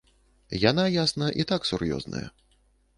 [0.69, 2.27] Яна, ясна, і так сур'ёзная.